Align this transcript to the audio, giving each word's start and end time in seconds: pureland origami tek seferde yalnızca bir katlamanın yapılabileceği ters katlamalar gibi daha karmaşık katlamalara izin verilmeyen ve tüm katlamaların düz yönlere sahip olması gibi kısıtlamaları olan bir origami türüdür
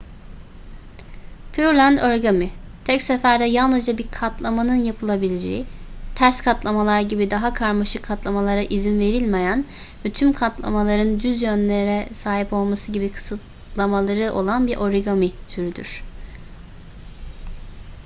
pureland 1.53 1.97
origami 2.01 2.49
tek 2.85 3.01
seferde 3.01 3.45
yalnızca 3.45 3.97
bir 3.97 4.07
katlamanın 4.11 4.75
yapılabileceği 4.75 5.65
ters 6.15 6.41
katlamalar 6.41 7.01
gibi 7.01 7.31
daha 7.31 7.53
karmaşık 7.53 8.03
katlamalara 8.03 8.61
izin 8.61 8.99
verilmeyen 8.99 9.65
ve 10.05 10.11
tüm 10.11 10.33
katlamaların 10.33 11.19
düz 11.19 11.41
yönlere 11.41 12.09
sahip 12.13 12.53
olması 12.53 12.91
gibi 12.91 13.11
kısıtlamaları 13.11 14.33
olan 14.33 14.67
bir 14.67 14.77
origami 14.77 15.31
türüdür 15.47 16.03